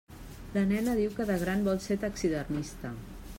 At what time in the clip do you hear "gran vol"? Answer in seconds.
1.43-1.85